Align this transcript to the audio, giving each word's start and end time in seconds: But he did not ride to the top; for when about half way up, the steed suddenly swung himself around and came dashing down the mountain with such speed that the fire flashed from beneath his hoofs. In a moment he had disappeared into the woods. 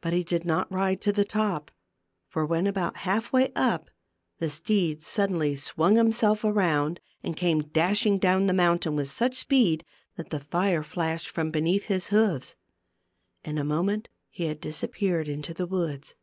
But 0.00 0.14
he 0.14 0.24
did 0.24 0.46
not 0.46 0.72
ride 0.72 1.02
to 1.02 1.12
the 1.12 1.22
top; 1.26 1.70
for 2.30 2.46
when 2.46 2.66
about 2.66 2.96
half 3.04 3.30
way 3.30 3.52
up, 3.54 3.90
the 4.38 4.48
steed 4.48 5.02
suddenly 5.02 5.54
swung 5.54 5.96
himself 5.96 6.44
around 6.44 6.98
and 7.22 7.36
came 7.36 7.60
dashing 7.68 8.16
down 8.18 8.46
the 8.46 8.54
mountain 8.54 8.96
with 8.96 9.08
such 9.10 9.36
speed 9.36 9.84
that 10.16 10.30
the 10.30 10.40
fire 10.40 10.82
flashed 10.82 11.28
from 11.28 11.50
beneath 11.50 11.84
his 11.92 12.06
hoofs. 12.06 12.56
In 13.44 13.58
a 13.58 13.64
moment 13.64 14.08
he 14.30 14.46
had 14.46 14.62
disappeared 14.62 15.28
into 15.28 15.52
the 15.52 15.66
woods. 15.66 16.14